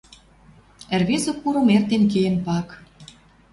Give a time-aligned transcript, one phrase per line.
[0.95, 2.67] Ӹрвезӹ курым эртен кеен пак.